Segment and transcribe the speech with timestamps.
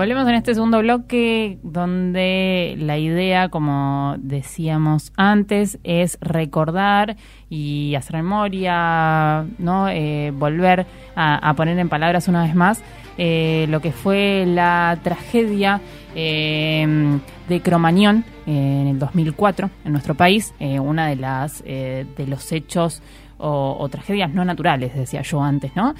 [0.00, 7.16] Volvemos en este segundo bloque donde la idea, como decíamos antes, es recordar
[7.50, 12.80] y hacer memoria, no eh, volver a, poner en palabras una vez más
[13.16, 15.80] eh, lo que fue la tragedia
[16.14, 17.18] eh,
[17.48, 23.02] de Cromañón en el 2004 en nuestro país, una de las de los hechos
[23.38, 25.96] o, tragedias no naturales, decía yo antes, ¿no?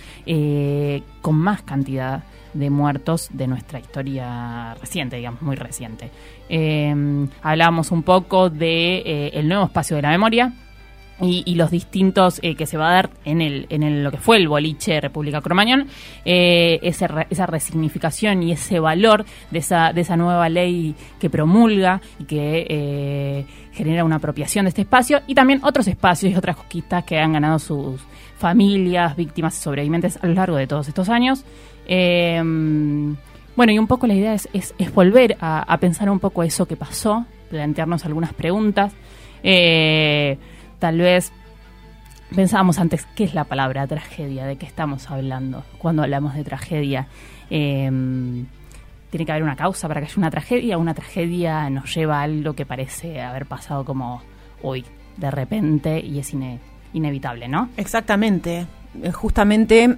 [1.21, 2.23] con más cantidad
[2.55, 6.11] muertos de nuestra historia reciente, digamos, muy reciente.
[6.49, 6.95] Eh,
[7.43, 10.53] hablábamos un poco de eh, el nuevo espacio de la memoria,
[11.21, 14.37] y, los distintos eh, que se va a dar en el en lo que fue
[14.37, 15.89] el boliche República Cromañón
[16.25, 23.45] esa resignificación y ese valor de esa de esa nueva ley que promulga y que
[23.73, 27.33] genera una apropiación de este espacio y también otros espacios y otras conquistas que han
[27.33, 28.01] ganado sus
[28.39, 31.45] familias víctimas y sobrevivientes a lo largo de todos estos años
[31.89, 32.41] eh,
[33.59, 37.27] bueno, y un poco la idea es, volver a, pensar un poco eso que pasó,
[37.51, 38.93] plantearnos algunas preguntas.
[39.43, 40.39] Eh,
[40.79, 41.33] tal vez
[42.33, 44.47] pensábamos antes, ¿qué es la palabra tragedia?
[44.47, 47.09] ¿De qué estamos hablando cuando hablamos de tragedia?
[47.51, 47.91] Eh,
[49.11, 50.79] tiene que haber una causa para que haya una tragedia.
[50.79, 54.23] Una tragedia nos lleva a algo que parece haber pasado como
[54.63, 54.85] hoy,
[55.17, 56.78] de repente, y es inevitable,
[57.49, 57.69] ¿no?
[57.77, 58.67] Exactamente.
[59.13, 59.97] Justamente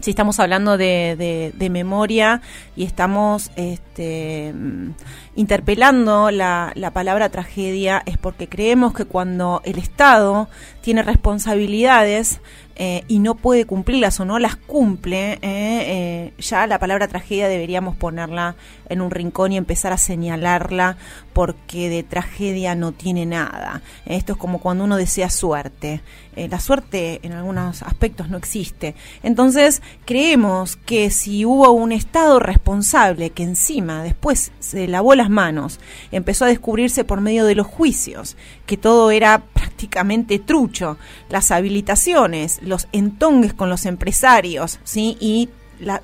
[0.00, 2.40] si estamos hablando de, de, memoria
[2.76, 4.90] y estamos este, mm,
[5.36, 10.48] interpelando la, la, palabra tragedia, es porque creemos que cuando el Estado
[10.84, 12.42] tiene responsabilidades
[12.76, 17.48] eh, y no puede cumplirlas o no las cumple, eh, eh, ya la palabra tragedia
[17.48, 18.56] deberíamos ponerla
[18.90, 20.98] en un rincón y empezar a señalarla
[21.32, 23.80] porque de tragedia no tiene nada.
[24.04, 26.02] Esto es como cuando uno desea suerte.
[26.36, 28.94] la suerte en algunos aspectos no existe.
[29.22, 35.80] Entonces creemos que si hubo un Estado responsable que encima después se lavó las manos,
[36.12, 39.44] empezó a descubrirse por medio de los juicios que todo era
[39.84, 40.96] prácticamente trucho,
[41.28, 45.16] las habilitaciones, los entongues con los empresarios, ¿sí?
[45.20, 45.50] Y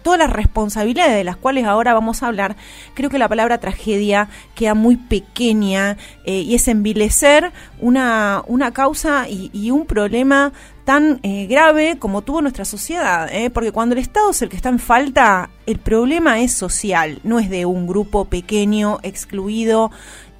[0.02, 2.56] todas las responsabilidades de las cuales ahora vamos a hablar,
[2.94, 5.96] creo que la palabra tragedia queda muy pequeña
[6.26, 10.52] eh, y es envilecer una, una causa y, un problema
[10.84, 13.48] tan eh, grave como tuvo nuestra sociedad, ¿eh?
[13.48, 17.38] porque cuando el Estado es el que está en falta, el problema es social, no
[17.38, 19.90] es de un grupo pequeño, excluido,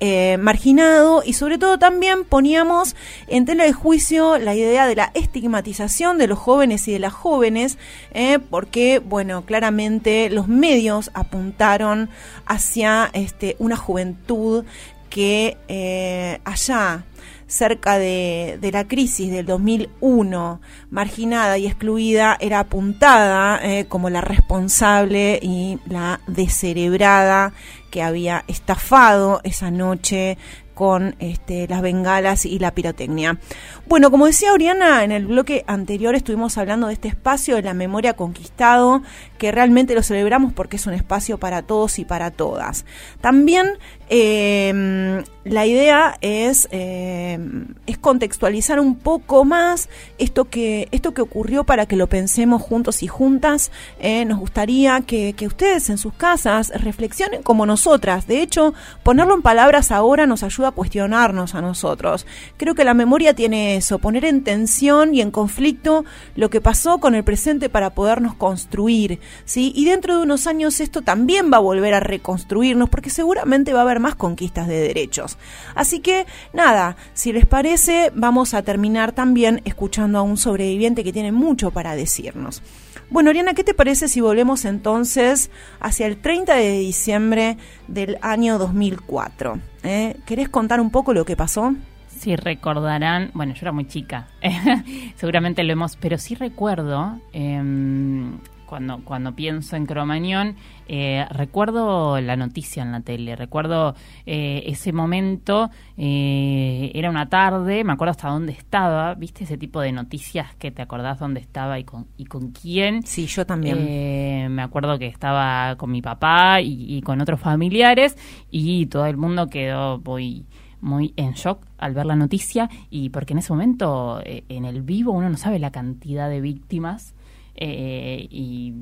[0.01, 2.97] eh, marginado y sobre todo también poníamos
[3.29, 7.13] en tela de juicio la idea de la estigmatización de los jóvenes y de las
[7.13, 7.77] jóvenes,
[8.13, 12.09] eh, porque, bueno, claramente los medios apuntaron
[12.47, 14.65] hacia este, una juventud
[15.11, 17.05] que eh, allá
[17.47, 20.61] cerca de, la crisis del 2001,
[20.91, 27.53] marginada y excluida, era apuntada eh, como la responsable y la descerebrada
[27.91, 30.39] que había estafado esa noche
[30.81, 33.39] con este, las bengalas y la pirotecnia.
[33.87, 37.75] Bueno, como decía Oriana, en el bloque anterior estuvimos hablando de este espacio de la
[37.75, 39.03] memoria conquistado,
[39.37, 42.87] que realmente lo celebramos porque es un espacio para todos y para todas.
[43.21, 43.79] También
[44.11, 47.39] eh, la idea es, eh,
[47.87, 49.89] es contextualizar un poco más
[50.19, 53.71] esto que, esto que ocurrió para que lo pensemos juntos y juntas.
[54.01, 58.27] Eh, nos gustaría que, que, ustedes en sus casas reflexionen como nosotras.
[58.27, 62.27] De hecho, ponerlo en palabras ahora nos ayuda a cuestionarnos a nosotros.
[62.57, 66.05] Creo que la memoria tiene eso, poner en tensión y en conflicto
[66.35, 69.21] lo que pasó con el presente para podernos construir.
[69.45, 69.73] ¿sí?
[69.75, 73.79] Y dentro de unos años esto también va a volver a reconstruirnos porque seguramente va
[73.81, 75.39] a haber más conquistas de derechos.
[75.75, 81.13] Así que nada, si les parece, vamos a terminar también escuchando a un sobreviviente que
[81.13, 82.63] tiene mucho para decirnos.
[83.11, 85.51] Bueno, Oriana, ¿qué te parece si volvemos entonces
[85.81, 87.57] hacia el 30 de diciembre
[87.89, 89.59] del año 2004?
[89.83, 90.17] ¿Eh?
[90.27, 91.75] ¿Querés contar un poco lo que pasó?
[92.21, 94.29] Sí, recordarán, bueno, yo era muy chica,
[95.17, 98.39] seguramente lo hemos, pero sí recuerdo em,
[98.71, 100.55] cuando, cuando pienso en Cromañón,
[100.87, 103.97] eh, recuerdo la noticia en la tele, recuerdo
[104.27, 109.81] eh, ese momento, eh, era una tarde, me acuerdo hasta dónde estaba, viste ese tipo
[109.81, 113.03] de noticias que te acordás dónde estaba y con, y con quién.
[113.03, 114.55] Sí, yo también.
[114.55, 118.17] me acuerdo que estaba con mi papá y, y, con otros familiares
[118.53, 120.47] y todo el mundo quedó muy
[120.81, 125.13] muy en shock al ver la noticia y porque en ese momento en el vivo
[125.13, 127.15] uno no sabe la cantidad de víctimas
[127.55, 128.75] eh, y,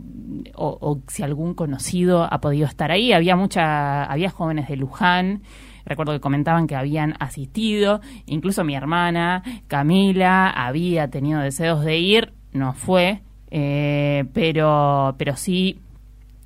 [0.55, 3.12] o, si algún conocido ha podido estar ahí.
[3.12, 5.43] Había mucha, había jóvenes de Luján,
[5.85, 12.32] recuerdo que comentaban que habían asistido, incluso mi hermana Camila había tenido deseos de ir,
[12.53, 15.81] no fue, eh, pero, pero sí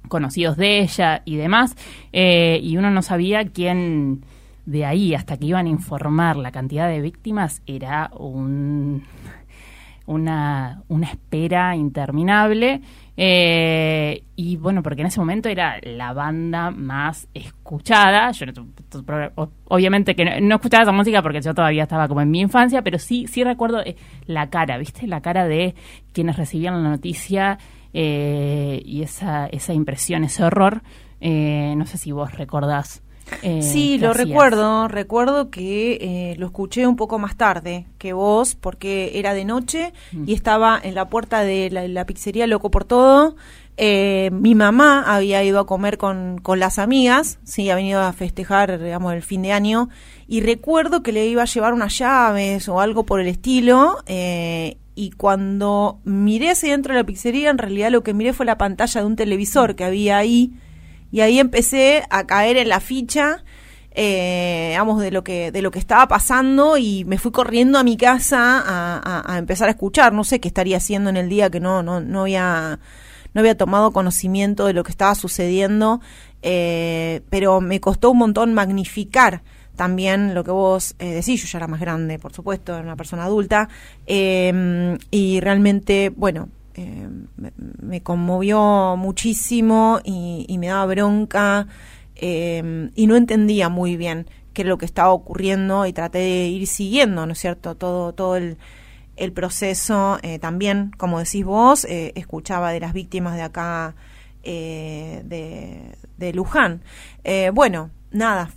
[0.08, 1.76] conocidos de ella y demás,
[2.12, 4.24] eh, y uno no sabía quién
[4.66, 9.02] de ahí hasta que iban a informar la cantidad de víctimas era un,
[10.06, 12.80] una, una espera interminable.
[13.16, 18.30] Eh, y bueno, porque en ese momento era la banda más escuchada.
[18.32, 18.46] Yo
[19.68, 22.98] obviamente que no, escuchaba esa música porque yo todavía estaba como en mi infancia, pero
[22.98, 23.96] sí, sí recuerdo eh,
[24.26, 25.06] la cara, ¿viste?
[25.06, 25.74] La cara de
[26.12, 27.58] quienes recibían la noticia
[27.92, 30.82] eh, y esa, esa impresión, ese horror.
[31.20, 33.01] no sé si vos recordás
[33.42, 34.88] eh, sí, lo recuerdo.
[34.88, 39.92] Recuerdo que eh, lo escuché un poco más tarde que vos, porque era de noche
[40.12, 40.24] mm.
[40.26, 43.36] y estaba en la puerta de la, pizzería Loco por Todo.
[43.78, 48.12] Eh, mi mamá había ido a comer con, con las amigas, sí, ha venido a
[48.12, 49.88] festejar, digamos, el fin de año,
[50.28, 55.10] y recuerdo que le iba a llevar unas llaves o algo por el estilo, y
[55.12, 59.00] cuando miré hacia dentro de la pizzería, en realidad lo que miré fue la pantalla
[59.00, 60.52] de un televisor que había ahí,
[61.12, 63.44] y ahí empecé a caer en la ficha,
[63.90, 67.84] eh, digamos, de lo que, de lo que estaba pasando y me fui corriendo a
[67.84, 70.14] mi casa a, empezar a escuchar.
[70.14, 72.80] No sé qué estaría haciendo en el día que no, no, no había,
[73.34, 76.00] no había tomado conocimiento de lo que estaba sucediendo,
[76.40, 79.42] eh, pero me costó un montón magnificar
[79.76, 82.96] también lo que vos eh, decís, yo ya era más grande, por supuesto, era una
[82.96, 83.68] persona adulta,
[84.06, 87.08] eh, y realmente, bueno, eh,
[87.80, 91.66] me, conmovió muchísimo y, me daba bronca
[92.16, 96.46] eh, y no entendía muy bien qué es lo que estaba ocurriendo y traté de
[96.48, 98.56] ir siguiendo, ¿no es cierto?, todo, todo el,
[99.34, 100.18] proceso.
[100.22, 103.94] Eh, también, como decís vos, escuchaba de las víctimas de acá
[104.42, 106.82] de, de, Luján.
[107.52, 108.50] bueno, nada,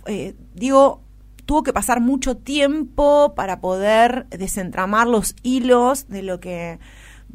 [0.54, 1.02] digo,
[1.46, 6.80] tuvo que pasar mucho tiempo para poder desentramar los hilos de lo que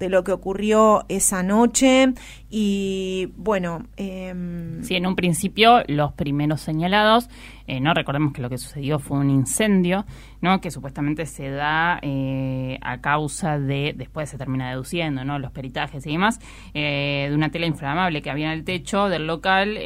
[0.01, 2.13] de lo que ocurrió esa noche
[2.49, 3.85] y bueno...
[3.97, 4.33] Eh,
[4.81, 7.29] sí, en un principio los primeros señalados,
[7.67, 10.05] eh, no recordemos que lo que sucedió fue un incendio,
[10.41, 10.59] ¿no?
[10.59, 15.37] que supuestamente se da eh, a causa de, después se termina deduciendo, ¿no?
[15.37, 16.39] los peritajes y demás,
[16.73, 19.77] eh, de una tela inflamable que había en el techo del local,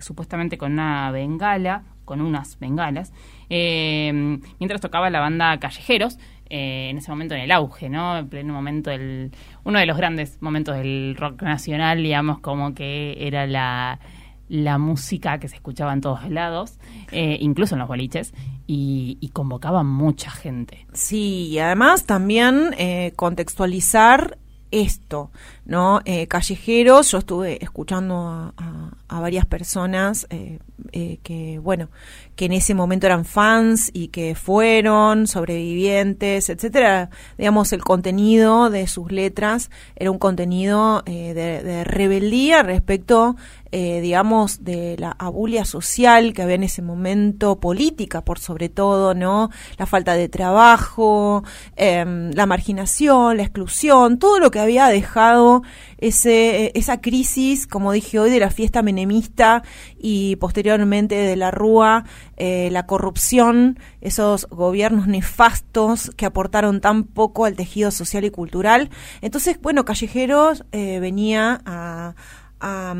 [0.00, 3.12] supuestamente con una bengala, con unas bengalas,
[3.50, 6.18] mientras tocaba la banda Callejeros,
[6.52, 8.18] eh, en ese momento en el auge, ¿no?
[8.18, 9.30] En pleno momento, el,
[9.64, 14.00] uno de los grandes momentos del rock nacional, digamos, como que era la,
[14.48, 16.78] la música que se escuchaba en todos lados,
[17.12, 18.34] eh, incluso en los boliches,
[18.66, 20.86] y, y, convocaba mucha gente.
[20.92, 24.38] Sí, y además también eh, contextualizar
[24.70, 25.30] esto,
[25.64, 26.00] ¿no?
[26.04, 30.60] Eh, callejeros, yo estuve escuchando a, varias personas eh,
[30.92, 31.88] eh, que, bueno,
[32.36, 37.10] que en ese momento eran fans y que fueron sobrevivientes, etcétera.
[37.36, 43.34] Digamos, el contenido de sus letras era un contenido de, de, rebeldía respecto
[43.72, 49.14] eh, digamos, de la abulia social que había en ese momento, política por sobre todo,
[49.14, 49.50] ¿no?
[49.78, 51.44] La falta de trabajo,
[51.76, 55.62] em, la marginación, la exclusión, todo lo que había dejado
[55.98, 59.62] ese, eh, esa crisis, como dije hoy, de la fiesta menemista
[59.98, 62.04] y posteriormente de la Rúa,
[62.36, 68.90] eh, la corrupción, esos gobiernos nefastos que aportaron tan poco al tejido social y cultural.
[69.20, 72.14] Entonces, bueno, Callejeros venía a
[72.60, 72.94] a,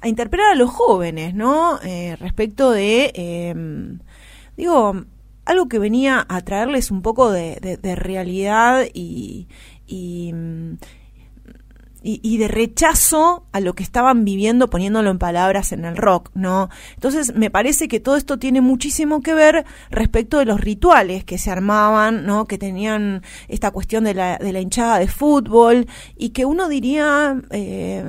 [0.00, 1.80] a interpelar a los jóvenes, ¿no?
[1.82, 3.98] Eh, respecto de, em,
[4.56, 5.04] digo,
[5.44, 9.48] algo que venía a traerles un poco de, realidad y,
[9.86, 10.32] y,
[12.02, 16.70] y, de rechazo a lo que estaban viviendo poniéndolo en palabras en el rock, ¿no?
[16.94, 21.38] Entonces me parece que todo esto tiene muchísimo que ver respecto de los rituales que
[21.38, 22.46] se armaban, ¿no?
[22.46, 25.86] Que tenían esta cuestión de la, de la hinchada de fútbol
[26.16, 27.40] y que uno diría...
[27.50, 28.04] Eh,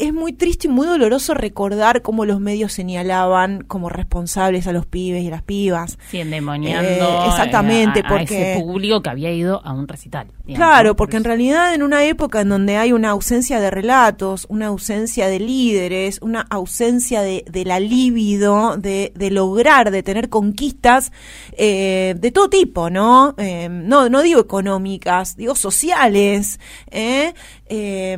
[0.00, 4.86] es muy triste y muy doloroso recordar cómo los medios señalaban como responsables a los
[4.86, 5.98] pibes y a las pibas.
[6.10, 10.28] Sí, endemoniando eh, exactamente, porque, ese público que había ido a un recital.
[10.54, 14.66] claro, porque en realidad en una época en donde hay una ausencia de relatos, una
[14.66, 21.12] ausencia de líderes, una ausencia de, de la libido, de, de lograr, de tener conquistas
[21.52, 23.34] eh, de todo tipo, ¿no?
[23.38, 26.60] Eh, no, no digo económicas, digo sociales.
[26.90, 27.34] ¿eh?
[27.66, 28.16] eh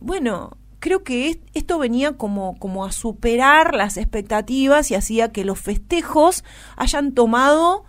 [0.00, 5.58] bueno, creo que esto venía como, como a superar las expectativas y hacía que los
[5.58, 6.44] festejos
[6.76, 7.84] hayan tomado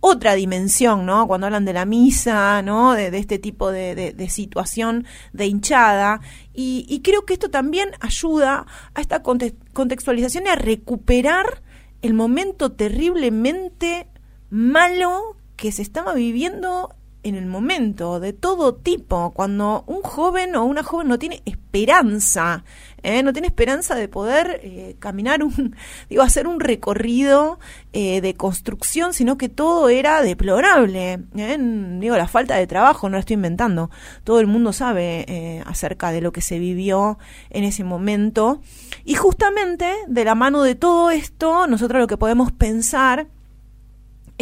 [0.00, 1.28] otra dimensión, ¿no?
[1.28, 2.94] Cuando hablan de la misa, ¿no?
[2.94, 6.20] De, este tipo de, situación de hinchada.
[6.52, 11.62] Y, creo que esto también ayuda a esta contextualización y a recuperar
[12.02, 14.08] el momento terriblemente
[14.50, 16.92] malo que se estaba viviendo
[17.24, 22.64] en el momento, de todo tipo, cuando un joven o una joven no tiene esperanza,
[23.02, 23.22] ¿eh?
[23.22, 25.76] no tiene esperanza de poder eh, caminar un,
[26.10, 27.60] digo, hacer un recorrido
[27.92, 31.20] eh, de construcción, sino que todo era deplorable.
[31.32, 33.90] Digo, la falta de trabajo, no lo estoy inventando.
[34.24, 37.18] Todo el mundo sabe acerca de lo que se vivió
[37.50, 38.60] en ese momento.
[39.04, 43.28] Y justamente de la mano de todo esto, nosotros lo que podemos pensar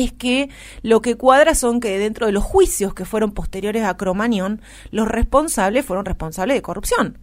[0.05, 0.49] es que
[0.83, 5.09] lo que cuadra son que dentro de los juicios que fueron posteriores a Cromañón, los
[5.09, 7.19] responsables fueron responsables de corrupción.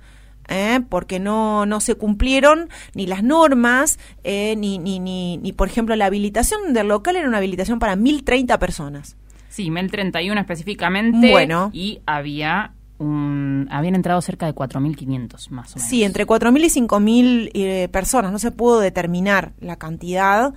[0.47, 0.79] ¿eh?
[0.89, 5.95] porque no, no se cumplieron ni las normas, eh, ni, ni, ni, ni, por ejemplo,
[5.95, 9.17] la habilitación del local era una habilitación para 1.030 personas.
[9.49, 11.31] Sí, 1.031 específicamente.
[11.31, 11.69] Bueno.
[11.73, 15.89] Y había un, habían entrado cerca de 4.500 más o menos.
[15.89, 20.53] Sí, entre 4.000 y 5.000 eh, personas, no se pudo determinar la cantidad.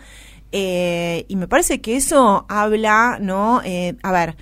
[0.52, 3.62] Eh, y me parece que eso habla, ¿no?
[3.64, 4.36] Eh, a ver,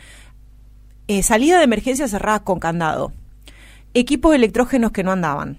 [1.06, 3.12] eh, salida de emergencia cerrada con candado,
[3.94, 5.58] equipos electrógenos que no andaban.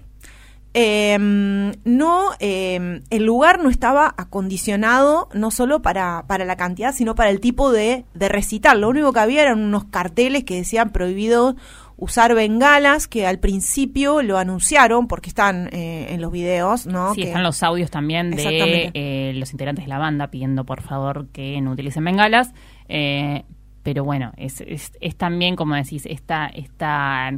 [0.72, 7.16] Em, no, em, el lugar no estaba acondicionado no solo para, para la cantidad, sino
[7.16, 8.80] para el tipo de, de recital.
[8.80, 11.56] Lo único que había eran unos carteles que decían prohibido
[12.00, 17.14] usar bengalas, que al principio lo anunciaron porque están eh, en los videos, ¿no?
[17.14, 20.82] Sí, que, están los audios también de eh, los integrantes de la banda pidiendo por
[20.82, 22.52] favor que no utilicen bengalas.
[22.88, 23.44] Eh,
[23.82, 27.30] pero bueno, es, es, es, también, como decís, esta, esta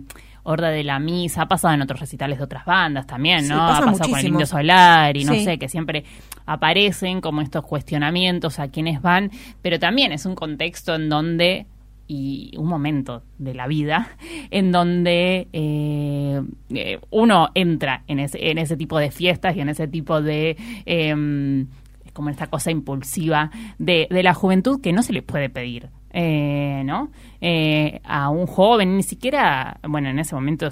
[0.44, 3.54] horda de la misa, ha pasado en otros recitales de otras bandas también, ¿no?
[3.54, 4.10] Sí, ha pasado muchísimo.
[4.10, 5.44] con el Indio Solar y no Sí.
[5.44, 6.04] sé, que siempre
[6.46, 11.66] aparecen como estos cuestionamientos a quienes van, pero también es un contexto en donde
[12.12, 14.16] y un momento de la vida
[14.50, 19.70] en donde eh, eh, uno entra en ese, en ese tipo de fiestas y en
[19.70, 21.64] ese tipo de eh,
[22.12, 27.10] como esta cosa impulsiva de, la juventud que no se le puede pedir eh, ¿no?
[27.40, 30.68] Eh, a un joven, ni siquiera, bueno, en ese momento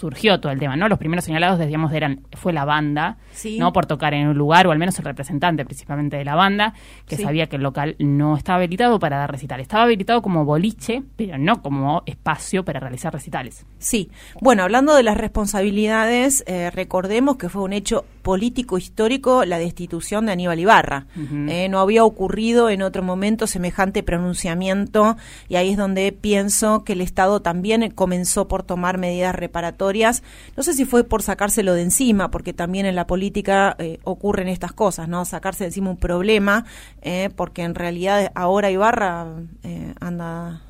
[0.00, 0.88] surgió todo el tema, ¿no?
[0.88, 3.58] Los primeros señalados, decíamos, eran, fue la banda, Sí.
[3.58, 3.72] ¿no?
[3.72, 6.72] Por tocar en un lugar, o al menos el representante principalmente de la banda,
[7.06, 7.22] que Sí.
[7.22, 9.60] sabía que el local no estaba habilitado para dar recital.
[9.60, 13.66] Estaba habilitado como boliche, pero no como espacio para realizar recitales.
[13.78, 19.58] Sí, bueno, hablando de las responsabilidades, eh, recordemos que fue un hecho político histórico la
[19.58, 21.06] destitución de Aníbal Ibarra.
[21.48, 25.16] Eh, no había ocurrido en otro momento semejante pronunciamiento
[25.48, 30.22] y ahí es donde pienso que el Estado también comenzó por tomar medidas reparatorias.
[30.56, 34.48] No sé si fue por sacárselo de encima, porque también en la política eh, ocurren
[34.48, 35.24] estas cosas, ¿no?
[35.24, 36.64] Sacarse de encima un problema,
[37.02, 39.26] eh, porque en realidad ahora Ibarra
[39.62, 40.62] eh, anda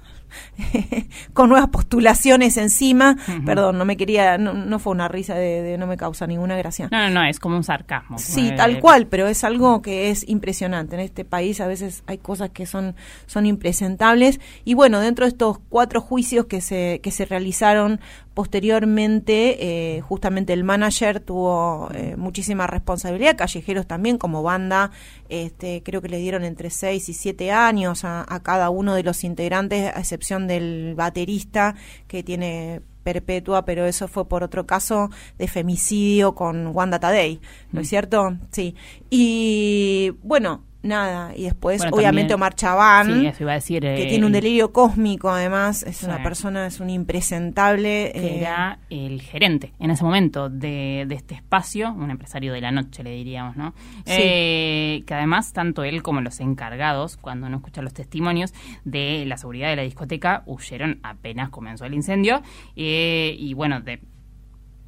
[1.32, 3.16] con nuevas postulaciones encima.
[3.44, 6.56] Perdón, no me quería, no, no fue una risa de, de- no me causa ninguna
[6.56, 6.88] gracia.
[6.90, 8.18] No, no, no, es como un sarcasmo.
[8.18, 10.94] Sí, Eh, tal cual, pero es algo que es impresionante.
[10.96, 12.94] En este país a veces hay cosas que son,
[13.26, 14.40] son impresentables.
[14.64, 18.00] Y bueno, dentro de estos cuatro juicios que se, que se realizaron
[18.34, 24.90] posteriormente, eh, justamente el manager tuvo eh, muchísima responsabilidad, Callejeros también como banda,
[25.28, 29.02] este, creo que le dieron entre seis y siete años a, a cada uno de
[29.02, 31.74] los integrantes, a excepción del baterista
[32.06, 35.08] que tiene perpetua, pero eso fue por otro caso
[35.38, 37.40] de femicidio con Wanda Tadei,
[37.72, 37.90] ¿no es Mm.
[37.90, 38.36] cierto?
[38.52, 38.74] Sí.
[39.08, 43.82] Y bueno, nada, y después Bueno, obviamente también- Omar Chabán, Sí, eso iba a decir.
[43.82, 48.10] que eh, tiene un delirio cósmico además, es una persona, es un impresentable.
[48.14, 52.60] que eh, era el gerente en ese momento de, de este espacio, un empresario de
[52.60, 53.74] la noche, le diríamos, ¿no?
[54.06, 54.14] Sí.
[54.16, 58.52] Eh, que además, tanto él como los encargados, cuando uno escucha los testimonios
[58.84, 62.42] de la seguridad de la discoteca, huyeron apenas comenzó el incendio.
[62.76, 64.00] eh, y bueno, de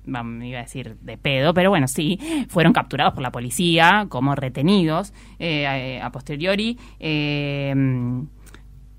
[0.05, 2.19] vamos, iba a decir de pedo, pero bueno, sí,
[2.49, 7.75] fueron capturados por la policía como retenidos eh, a, a posteriori eh,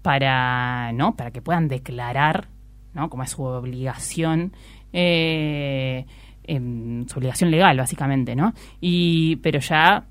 [0.03, 1.15] para, ¿no?
[1.15, 2.50] para que puedan declarar,
[2.93, 3.10] ¿no?
[3.10, 4.53] como es su obligación,
[4.91, 6.05] eh,
[6.43, 8.53] em, su obligación legal, básicamente, ¿no?
[8.79, 10.05] Y, pero ya,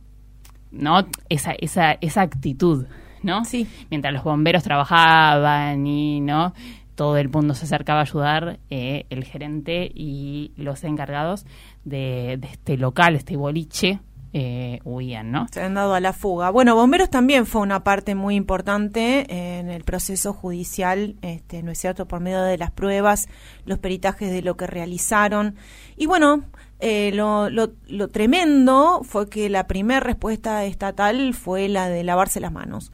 [0.72, 1.06] ¿no?
[1.28, 2.87] Esa, esa, esa actitud,
[3.22, 3.44] ¿no?
[3.44, 3.68] Sí.
[3.90, 6.54] Mientras los bomberos trabajaban y, ¿no?
[6.94, 11.46] Todo el mundo se acercaba a ayudar, eh, el gerente y los encargados
[11.84, 14.00] de, de este local, este boliche,
[14.34, 15.46] eh, huían, ¿no?
[15.52, 16.49] se han dado a la fuga.
[16.49, 21.78] Bueno, Bomberos también fue una parte muy importante en el proceso judicial, este, ¿no es
[21.78, 22.08] cierto?
[22.08, 23.28] Por medio de las pruebas,
[23.66, 25.56] los peritajes de lo que realizaron.
[25.99, 26.44] Y bueno,
[26.80, 32.40] eh, lo, lo, lo tremendo fue que la primera respuesta estatal fue la de lavarse
[32.40, 32.90] las manos.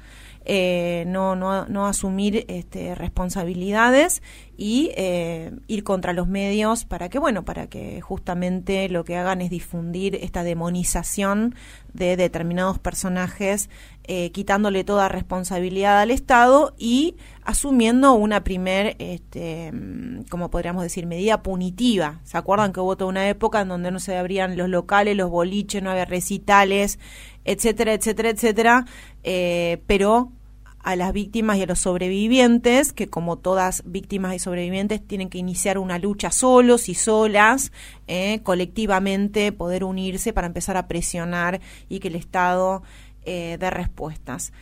[0.50, 4.22] Eh, no, no, no asumir este, responsabilidades
[4.56, 9.42] y eh, ir contra los medios para que, bueno, para que justamente lo que hagan
[9.42, 11.54] es difundir esta demonización
[11.92, 13.68] de determinados personajes,
[14.04, 19.70] eh, quitándole toda responsabilidad al Estado y asumiendo una primer, este,
[20.30, 22.20] como podríamos decir, medida punitiva.
[22.24, 25.28] ¿Se acuerdan que hubo toda una época en donde no se abrían los locales, los
[25.28, 26.98] boliches, no había recitales,
[27.44, 28.86] etcétera, etcétera, etcétera?
[29.86, 30.32] Pero
[30.82, 35.38] a las víctimas y a los sobrevivientes, que como todas víctimas y sobrevivientes tienen que
[35.38, 37.72] iniciar una lucha solos y solas,
[38.06, 42.82] eh, colectivamente poder unirse para empezar a presionar y que el Estado
[43.24, 44.52] eh, dé respuestas.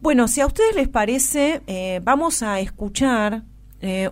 [0.00, 3.42] Bueno, si a ustedes les parece, eh, vamos a escuchar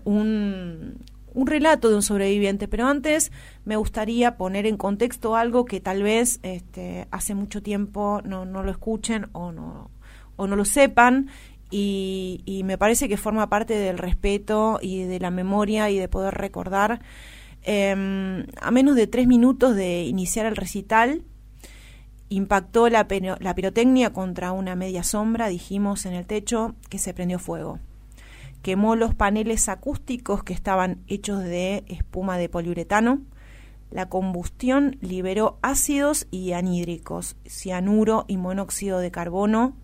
[0.04, 0.98] un,
[1.36, 3.30] un relato de un sobreviviente, pero antes
[3.64, 8.62] me gustaría poner en contexto algo que tal vez este, hace mucho tiempo no, no
[8.62, 9.90] lo escuchen o no,
[10.36, 11.28] o no lo sepan
[11.70, 16.34] y, me parece que forma parte del respeto y de la memoria y de poder
[16.34, 17.00] recordar.
[17.62, 21.22] Em, a menos de tres minutos de iniciar el recital,
[22.28, 23.06] impactó la,
[23.40, 27.80] la pirotecnia contra una media sombra, dijimos, en el techo, que se prendió fuego.
[28.62, 33.22] Quemó los paneles acústicos que estaban hechos de espuma de poliuretano.
[33.90, 39.76] La combustión liberó ácidos y anhídricos, cianuro y monóxido de carbono,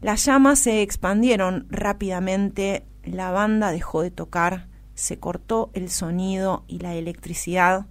[0.00, 6.80] las llamas se expandieron rápidamente, la banda dejó de tocar, se cortó el sonido y
[6.80, 7.86] la electricidad,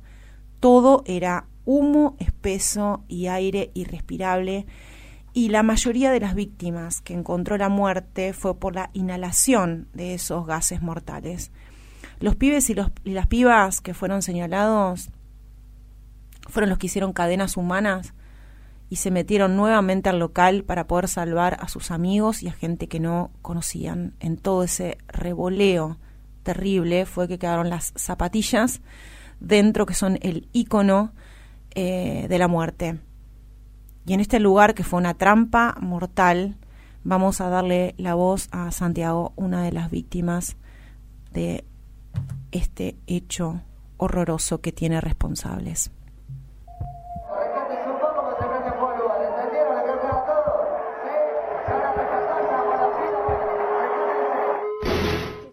[0.59, 4.67] todo era humo espeso y aire irrespirable,
[5.33, 10.13] y la mayoría de las víctimas que encontró la muerte fue por la inhalación de
[10.13, 11.51] esos gases mortales.
[12.19, 15.09] Los pibes y, y las pibas que fueron señalados
[16.47, 18.13] fueron los que hicieron cadenas humanas
[18.89, 22.87] y se metieron nuevamente al local para poder salvar a sus amigos y a gente
[22.87, 24.13] que no conocían.
[24.19, 25.97] En todo ese revoleo
[26.43, 28.81] terrible fue que quedaron las zapatillas
[29.39, 31.13] dentro que son el icono
[31.73, 32.99] eh, de la muerte.
[34.05, 36.57] Y en este lugar que fue una trampa mortal,
[37.03, 40.57] vamos a darle la voz a Santiago, una de las víctimas
[41.33, 41.65] de
[42.51, 43.61] este hecho
[43.97, 45.91] horroroso que tiene responsables.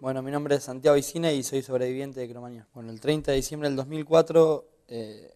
[0.03, 2.67] Bueno, mi nombre es Santiago Vicina y soy sobreviviente de Cromañón.
[2.73, 5.33] Bueno, el 30 de diciembre del 2004, eh,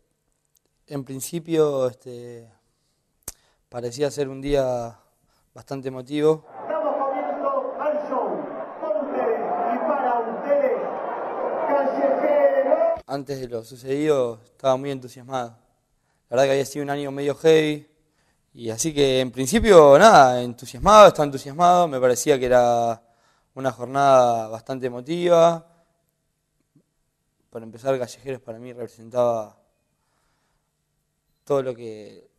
[0.88, 2.51] en principio este,
[3.69, 4.99] parecía ser un día
[5.53, 6.45] bastante emotivo.
[6.63, 8.43] Estamos comiendo al show
[8.82, 9.39] con ustedes
[9.73, 10.82] y para ustedes,
[11.69, 13.03] callejeros.
[13.08, 15.51] Antes de lo sucedido estaba muy entusiasmado.
[16.27, 17.88] La verdad que había sido un año medio heavy.
[18.53, 23.07] Y así que en principio, nada, entusiasmado, estaba entusiasmado, me parecía que era
[23.58, 25.65] una jornada bastante emotiva.
[27.50, 29.60] Para empezar, Callejeros para mí representaba
[31.43, 32.30] todo lo que,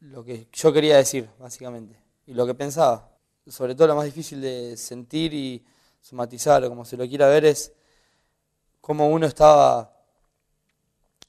[0.00, 3.10] lo que yo quería decir, básicamente, y lo que pensaba.
[3.46, 5.62] Sobre todo lo más difícil de sentir y
[6.00, 7.74] somatizar, o como se lo quiera ver, es
[8.80, 9.94] cómo uno estaba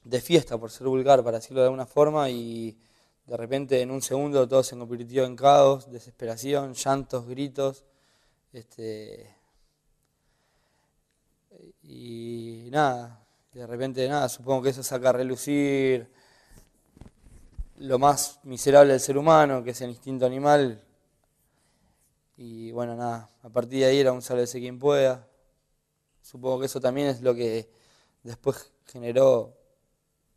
[0.04, 2.78] de fiesta, por ser vulgar, para decirlo de alguna forma, y
[3.26, 7.84] de repente en un segundo todo se convirtió en caos, desesperación, llantos, gritos
[8.52, 9.34] este,
[11.82, 16.10] y nada, de repente nada, supongo que eso saca a relucir
[17.76, 20.82] lo más miserable del ser humano, que es el instinto animal.
[22.36, 25.26] Y bueno, nada, a partir de ahí era un sálvese quien pueda.
[26.22, 27.70] Supongo que eso también es lo que
[28.22, 29.56] después generó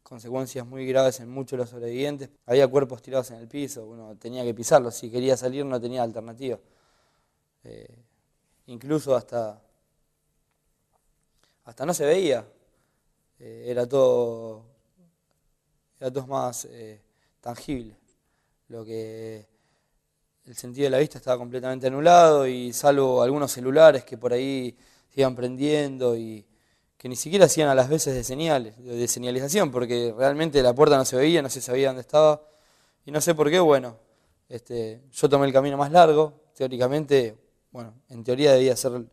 [0.03, 2.29] consecuencias muy graves en muchos de los sobrevivientes.
[2.45, 6.03] Había cuerpos tirados en el piso, uno tenía que pisarlos, si quería salir no tenía
[6.03, 6.59] alternativa.
[7.63, 8.03] Eh,
[8.67, 9.61] incluso hasta,
[11.65, 12.45] hasta no se veía,
[13.39, 14.65] eh, era todo
[15.99, 16.99] era todo más eh,
[17.39, 17.95] tangible,
[18.69, 19.47] lo que
[20.45, 24.75] el sentido de la vista estaba completamente anulado y salvo algunos celulares que por ahí
[25.09, 26.43] se iban prendiendo y
[26.97, 30.97] que ni siquiera hacían a las veces de señales, de señalización, porque realmente la puerta
[30.97, 32.41] no se veía, no se sabía dónde estaba,
[33.05, 33.97] y no sé por qué, bueno,
[34.49, 37.40] este, yo tomé el camino más largo, teóricamente
[37.71, 39.05] bueno, en teoría debía ser,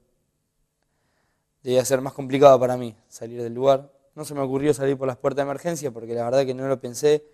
[1.63, 3.93] debía ser más complicado para mí salir del lugar.
[4.15, 6.67] No se me ocurrió salir por las puertas de emergencia porque la verdad que no
[6.67, 7.25] lo pensé,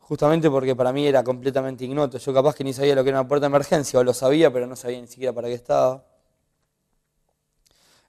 [0.00, 2.18] justamente porque para mí era completamente ignoto.
[2.18, 4.52] Yo capaz que ni sabía lo que era una puerta de emergencia, o lo sabía,
[4.52, 6.04] pero no sabía ni siquiera para qué estaba.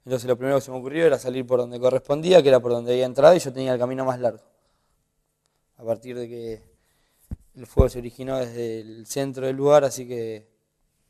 [0.04, 2.72] Entonces lo primero que se me ocurrió era salir por donde correspondía, que era por
[2.72, 4.44] donde había entrado, y yo tenía el camino más largo.
[5.78, 6.62] A partir de que
[7.54, 10.55] el fuego se originó desde el centro del lugar, así que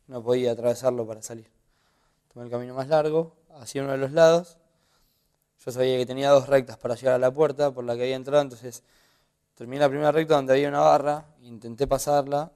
[0.09, 1.51] no podía atravesarlo para salir.
[2.33, 4.59] Tomé el camino más largo, hacia uno de los lados.
[5.65, 8.17] Yo sabía que tenía dos rectas para llegar a la puerta por la que había
[8.17, 8.83] entrado, entonces
[9.55, 12.53] terminé la primera recta donde había una barra, intenté pasarla,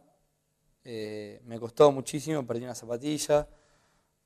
[0.85, 3.49] eh, me costó muchísimo, perdí una zapatilla.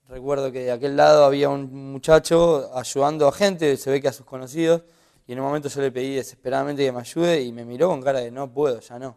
[0.08, 4.12] Recuerdo que de aquel lado había un muchacho ayudando a gente, se ve que a
[4.12, 4.82] sus conocidos,
[5.26, 8.02] y en un momento yo le pedí desesperadamente que me ayude y me miró con
[8.02, 9.16] cara de no puedo, ya no.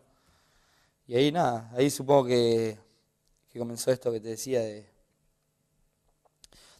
[1.07, 2.79] Y ahí nada, ahí supongo que,
[3.57, 4.89] comenzó esto que te decía de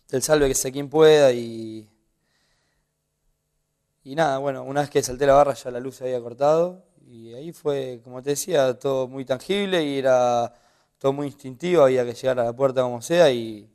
[0.09, 1.87] del salve que sea quien pueda y
[4.03, 6.85] y nada, bueno, una vez que salté la barra ya la luz se había cortado
[7.09, 10.53] y ahí fue, como te decía, todo muy tangible y era
[10.97, 13.69] todo muy instintivo, había que llegar a la puerta como sea y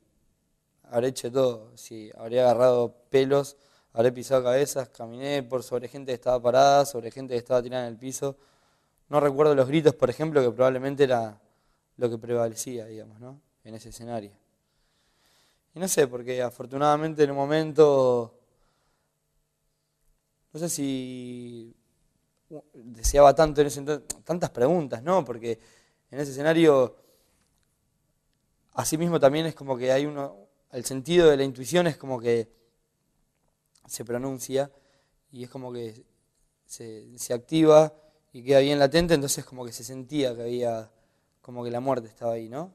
[0.89, 3.57] habré hecho todo, si habría agarrado pelos,
[3.93, 7.87] habré pisado cabezas, caminé por sobre gente que estaba parada, sobre gente que estaba tirada
[7.87, 8.37] en el piso.
[9.09, 11.39] No recuerdo los gritos, por ejemplo, que probablemente era
[11.97, 13.41] lo que prevalecía, digamos, ¿no?
[13.63, 14.31] En ese escenario.
[15.75, 18.39] Y no sé, porque afortunadamente en un momento
[20.53, 21.75] no sé si
[22.73, 23.81] deseaba tanto en ese
[24.23, 25.25] tantas preguntas, ¿no?
[25.25, 25.59] Porque
[26.11, 26.95] en ese escenario,
[28.73, 32.19] así mismo también es como que hay uno, el sentido de la intuición es como
[32.19, 32.51] que
[33.87, 34.71] se pronuncia
[35.31, 36.05] y es como que
[36.65, 37.91] se, se activa
[38.31, 40.91] y queda bien latente, entonces como que se sentía que había,
[41.43, 42.71] como que la muerte estaba ahí, ¿no?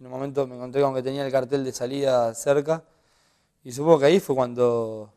[0.00, 2.82] En un momento me encontré con que tenía el cartel de salida cerca
[3.62, 5.12] y supongo que ahí fue cuando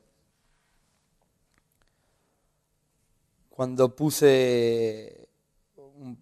[3.49, 5.29] cuando puse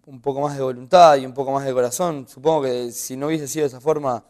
[0.06, 3.28] un, poco más de voluntad y un poco más de corazón, supongo que si no
[3.28, 4.22] hubiese sido de esa forma,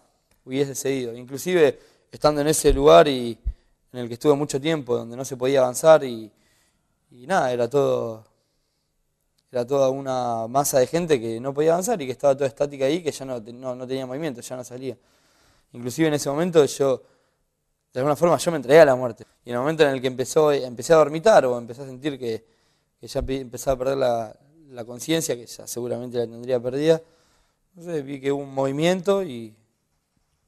[0.44, 1.16] hubiese seguido.
[1.16, 1.78] Inclusive
[2.12, 3.36] estando en ese lugar y
[3.92, 6.30] en el que estuve mucho tiempo, donde no se podía avanzar y,
[7.10, 8.24] nada, era todo
[9.50, 12.84] era toda una masa de gente que no podía avanzar y que estaba toda estática
[12.84, 14.96] ahí, que ya no, no, tenía movimiento, ya no salía.
[15.72, 17.02] Inclusive en ese momento yo,
[17.92, 19.26] de alguna forma, yo me entregué a la muerte.
[19.44, 22.18] Y en el momento en el que empezó, empecé a dormitar o empecé a sentir
[22.18, 22.44] que,
[23.02, 27.02] ya empezaba a perder la, conciencia, que ya seguramente la tendría perdida.
[27.70, 29.54] Entonces vi que hubo un movimiento y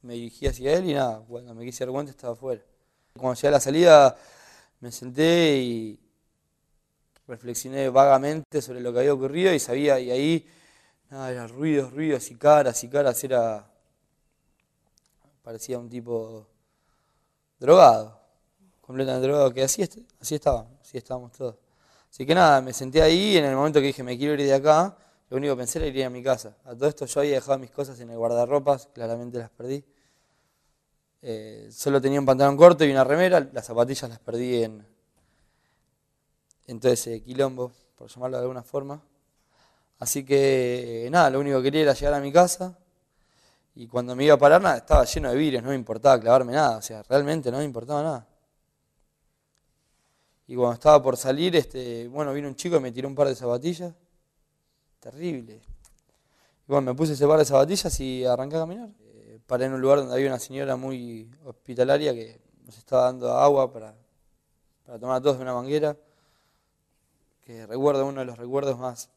[0.01, 2.61] me dirigí hacia él y nada, cuando me quise dar cuenta estaba afuera.
[3.17, 4.17] Cuando llegué a la salida
[4.79, 6.02] me senté y
[7.27, 10.47] reflexioné vagamente sobre lo que había ocurrido y sabía, y ahí
[11.09, 13.65] nada, era ruidos, ruidos y caras y caras, era,
[15.43, 16.47] parecía un tipo
[17.59, 18.19] drogado,
[18.81, 19.87] completamente drogado, que así,
[20.19, 21.55] así estábamos, así estábamos todos.
[22.09, 24.41] Así que nada, me senté ahí y en el momento que dije me quiero ir
[24.41, 24.95] de acá,
[25.29, 26.57] lo único que pensé era ir a mi casa.
[26.63, 29.83] A todo esto yo había dejado mis cosas en el guardarropas, claramente las perdí.
[31.21, 34.85] Eh, solo tenía un pantalón corto y una remera, las zapatillas las perdí en,
[36.67, 39.01] en todo ese quilombo, por llamarlo de alguna forma.
[39.99, 42.77] Así que nada, lo único que quería era llegar a mi casa
[43.75, 46.53] y cuando me iba a parar nada, estaba lleno de vidrios, no me importaba clavarme
[46.53, 48.27] nada, o sea, realmente no me importaba nada.
[50.45, 53.27] Y cuando estaba por salir, este, bueno, vino un chico y me tiró un par
[53.27, 53.93] de zapatillas.
[54.99, 55.61] Terrible.
[56.67, 58.89] Bueno, me puse ese par de zapatillas y arranqué a caminar.
[58.99, 63.31] Eh, paré en un lugar donde había una señora muy hospitalaria que nos estaba dando
[63.31, 63.95] agua para,
[64.85, 65.97] para tomar a todos de una manguera.
[67.45, 69.09] Que recuerdo, uno de los recuerdos más,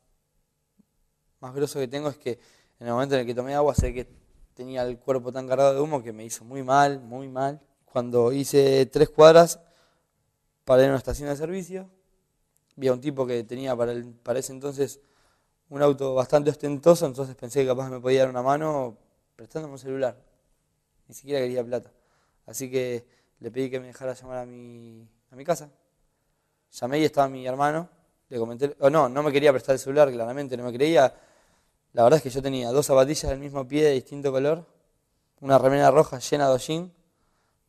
[1.40, 2.38] más grosos que tengo es que
[2.80, 4.08] en el momento en el que tomé agua sé que
[4.54, 7.60] tenía el cuerpo tan cargado de humo que me hizo muy mal, muy mal.
[7.84, 9.60] Cuando hice tres cuadras,
[10.64, 11.88] paré en una estación de servicio,
[12.74, 15.00] vi a un tipo que tenía para, el, para ese entonces
[15.68, 18.96] un auto bastante ostentoso, entonces pensé que capaz me podía dar una mano
[19.36, 20.16] prestándome un celular.
[21.08, 21.92] Ni siquiera quería plata.
[22.46, 23.06] Así que
[23.40, 25.70] le pedí que me dejara llamar a mi, a mi casa.
[26.72, 27.88] Llamé y estaba mi hermano.
[28.28, 31.14] Le comenté, o no, no me quería prestar el celular, claramente, no me creía.
[31.92, 34.66] La verdad es que yo tenía dos zapatillas del mismo pie de distinto color,
[35.40, 36.92] una remera roja llena de hollín,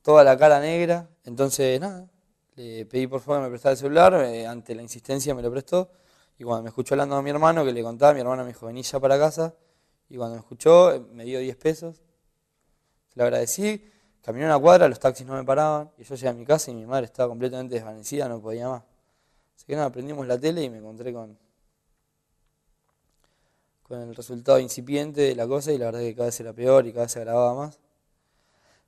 [0.02, 1.10] toda la cara negra.
[1.26, 2.08] Entonces, nada,
[2.56, 5.52] le pedí por favor que me prestara el celular, eh, ante la insistencia me lo
[5.52, 5.92] prestó.
[6.40, 8.66] Y cuando me escuchó hablando a mi hermano, que le contaba, mi hermano me dijo,
[8.66, 9.56] vení ya para casa.
[10.10, 11.98] Y cuando me escuchó, eh, me dio 10 pesos.
[13.10, 13.84] Se lo agradecí.
[14.22, 15.92] Caminé una cuadra, los taxis no me paraban.
[15.98, 18.84] Y yo llegué a mi casa y mi madre estaba completamente desvanecida, no podía más.
[19.58, 21.36] Así que nada, prendimos la tele y me encontré con,
[23.82, 25.74] con el resultado incipiente de la cosa.
[25.74, 27.80] Y la verdad que cada vez era peor y cada vez se agravaba más.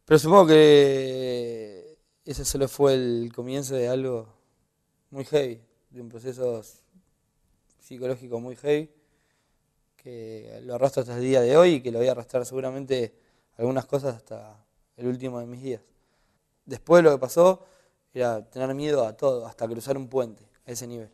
[0.06, 4.28] Pero supongo que ese solo fue el comienzo de algo
[5.10, 6.62] muy heavy, de un proceso
[7.80, 8.92] psicológico muy heavy,
[9.96, 13.16] que lo arrastro hasta el día de hoy y que lo voy a arrastrar seguramente
[13.58, 14.64] algunas cosas hasta
[14.98, 15.82] el último de mis días.
[16.66, 17.66] Después lo que pasó
[18.14, 21.12] era tener miedo a todo, hasta cruzar un puente, ese nivel.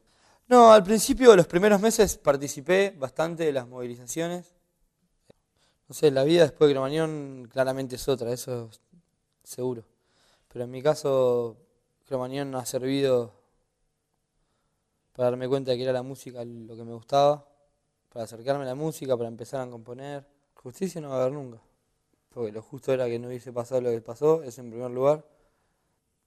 [0.48, 4.54] No, al principio, los primeros meses, participé bastante de las movilizaciones.
[5.88, 8.70] No sé, la vida después de Cromañón claramente es otra, eso
[9.44, 9.84] seguro.
[10.48, 11.58] Pero en mi caso,
[12.06, 13.34] Cromañón ha servido
[15.14, 17.48] para darme cuenta de que era la música lo que me gustaba,
[18.10, 20.28] para acercarme a la música, para empezar a componer.
[20.54, 21.62] Justicia no va a haber nunca,
[22.30, 25.26] porque lo justo era que no hubiese pasado lo que pasó, es en primer lugar.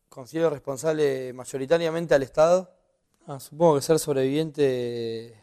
[0.09, 2.78] Considero responsable mayoritariamente al Estado.
[3.31, 5.35] Ah, supongo que ser sobreviviente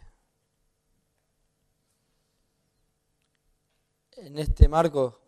[4.18, 5.22] en este marco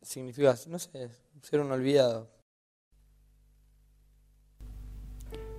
[0.00, 1.10] significa, no sé,
[1.42, 2.30] ser un olvidado.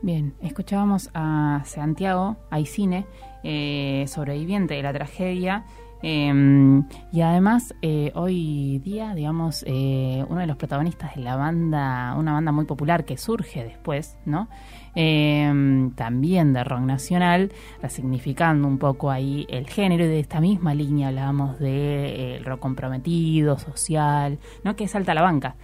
[0.01, 3.05] Bien, escuchábamos a Santiago Aicine,
[3.43, 5.65] eh, sobreviviente de la tragedia
[6.01, 12.15] Em, y además, eh, hoy día, digamos, eh, uno de los protagonistas de la banda,
[12.17, 14.47] una banda muy popular que surge después, ¿no?
[14.93, 20.73] Em, también de rock nacional, resignificando un poco ahí el género y de esta misma
[20.73, 24.75] línea hablábamos de eh, rock comprometido, social, ¿no?
[24.75, 25.55] Que salta a la banca.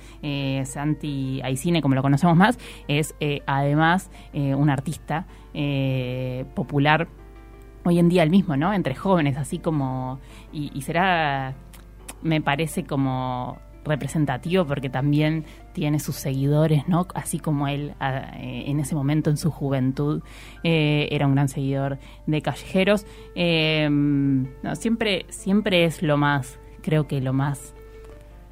[0.66, 3.16] Santi Aicine, como lo conocemos más, es
[3.46, 5.26] además un artista
[6.56, 7.08] popular
[7.84, 8.74] hoy en día el mismo, ¿no?
[8.74, 10.20] Entre jóvenes, así como...
[10.52, 11.54] Y, será,
[12.22, 15.44] me parece como representativo porque también
[15.74, 17.06] tiene sus seguidores, ¿no?
[17.16, 20.22] Así como él eh, en ese momento en su juventud
[20.64, 23.06] eh, era un gran seguidor de callejeros.
[23.36, 27.74] Eh, no, siempre, siempre es lo más, creo que lo más,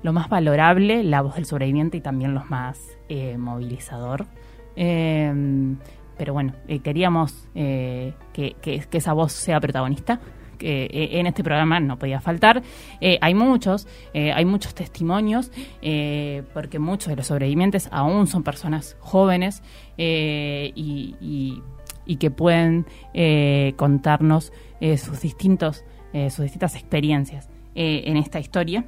[0.04, 2.80] lo más valorable, la voz del sobreviviente y también lo más
[3.38, 4.26] movilizador
[6.22, 8.56] pero bueno, eh, queríamos eh, que,
[8.92, 10.20] esa voz sea protagonista.
[10.60, 12.62] Que eh, en este programa no podía faltar.
[13.02, 15.52] hay muchos, hay muchos testimonios,
[16.54, 19.64] porque muchos de los sobrevivientes aún son personas jóvenes
[19.98, 21.64] y,
[22.20, 22.86] que pueden
[23.76, 28.86] contarnos sus distintos, sus distintas experiencias en esta historia.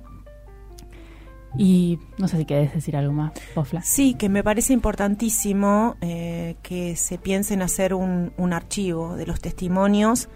[1.58, 3.82] Y no sé si querés decir algo más, Pofla.
[3.82, 9.26] Sí, que me parece importantísimo eh, que se piense en hacer un, un, archivo de
[9.26, 10.30] los testimonios.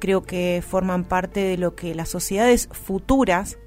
[0.00, 3.58] Creo que forman parte de lo que las sociedades futuras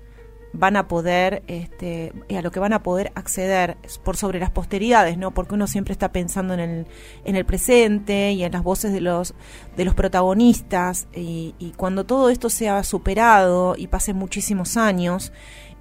[0.52, 5.18] van a poder, este, a lo que van a poder acceder por sobre las posteridades,
[5.18, 5.32] ¿no?
[5.32, 6.88] Porque uno siempre está pensando en el,
[7.24, 9.36] en el presente y en las voces de los,
[9.78, 15.32] de los protagonistas y, y cuando todo esto sea superado y pasen muchísimos años,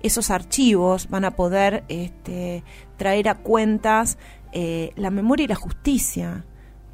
[0.03, 2.65] esos archivos van a poder este,
[2.97, 4.19] traer a cuentas
[4.53, 6.45] eh, la memoria y la justicia.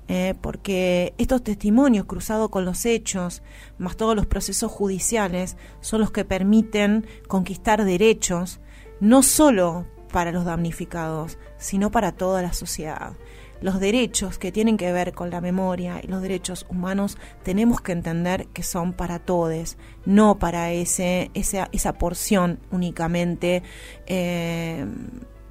[0.07, 3.43] Eh, porque estos testimonios cruzados con los hechos,
[3.79, 8.61] más todos los procesos judiciales, son los que permiten conquistar derechos,
[9.01, 13.15] no solo para los damnificados, sino para toda la sociedad
[13.61, 17.93] los derechos que tienen que ver con la memoria y los derechos humanos tenemos que
[17.93, 23.63] entender que son para todos, no para ese, esa, esa porción únicamente,
[24.07, 24.87] eh,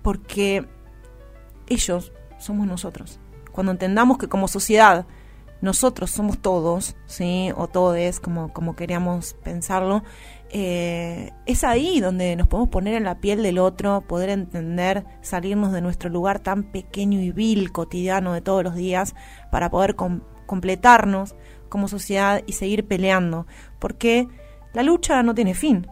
[0.01, 0.65] porque
[1.67, 3.19] ellos somos nosotros.
[3.51, 5.05] Cuando entendamos que como sociedad
[5.61, 7.51] nosotros somos todos, ¿sí?
[7.55, 10.03] o todes, como, como queríamos pensarlo,
[10.55, 15.73] eh, es ahí donde nos podemos poner en la piel del otro, poder entender, salirnos
[15.73, 19.15] de nuestro lugar tan pequeño y vil, cotidiano de todos los días,
[19.51, 19.95] para poder
[20.45, 21.35] completarnos
[21.69, 23.47] como sociedad y seguir peleando,
[23.79, 24.27] porque
[24.73, 25.87] la lucha no tiene fin,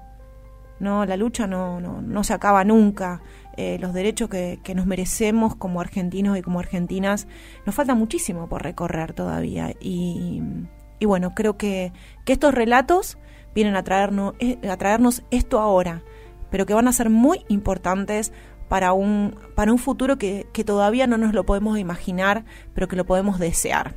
[0.79, 3.21] no, la lucha no, no, se acaba nunca.
[3.57, 7.27] Eh, los derechos que, que, nos merecemos como argentinos y como argentinas,
[7.65, 9.73] nos falta muchísimo por recorrer todavía.
[9.79, 10.41] Y,
[10.99, 11.93] y bueno, creo que,
[12.25, 13.17] que estos relatos
[13.53, 16.03] vienen a traernos, eh, a traernos esto ahora,
[16.49, 18.33] pero que van a ser muy importantes
[18.67, 22.95] para un, para un futuro que, que todavía no nos lo podemos imaginar, pero que
[22.95, 23.95] lo podemos desear.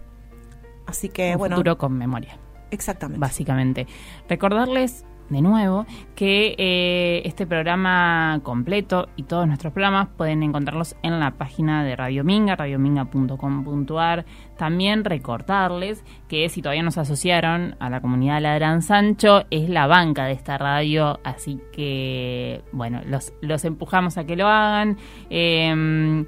[0.87, 1.57] Así que, un bueno.
[1.57, 2.39] Futuro con memoria.
[2.71, 3.21] Exactamente.
[3.21, 3.87] Básicamente.
[4.29, 5.05] Recordarles
[5.35, 11.33] de nuevo que eh, este programa completo y todos nuestros programas pueden encontrarlos en la
[11.33, 14.25] página de Radio Minga, radiominga.com.ar.
[14.57, 19.87] También recordarles que si todavía no se asociaron a la comunidad Ladran Sancho, es la
[19.89, 24.97] banca de esta radio, así que bueno, los, los empujamos a que lo hagan.
[25.29, 26.25] Eh,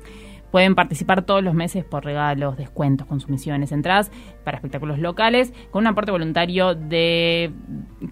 [0.57, 4.11] Pueden participar todos los meses por regalos, descuentos, consumiciones, entradas
[4.42, 7.53] para espectáculos locales con un aporte voluntario de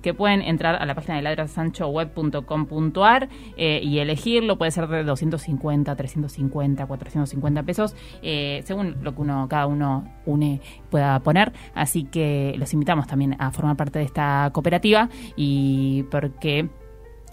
[0.02, 4.58] que pueden entrar a la página de ladrasanchoweb.com.ar eh, y elegirlo.
[4.58, 10.60] Puede ser de 250, 350, 450 pesos, eh, según lo que uno cada uno une
[10.90, 11.50] pueda poner.
[11.74, 16.68] Así que los invitamos también a formar parte de esta cooperativa y porque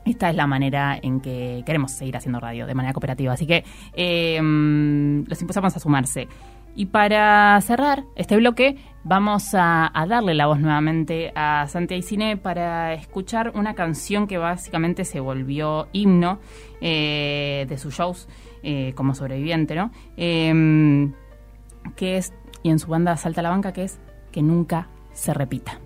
[0.06, 3.34] esta es la manera en que queremos seguir haciendo radio de manera cooperativa.
[3.34, 6.28] Así que eh, los impulsamos a sumarse.
[6.74, 12.94] Y para cerrar este bloque, vamos a, darle la voz nuevamente a Santiago Cine para
[12.94, 16.40] escuchar una canción que básicamente se volvió himno
[16.80, 18.30] eh, de sus shows
[18.64, 19.92] eh, como sobreviviente, ¿no?
[20.16, 21.14] Em,
[21.98, 22.34] que es,
[22.64, 24.00] y en su banda Salta la Banca, que es
[24.32, 25.82] Que Nunca se repita.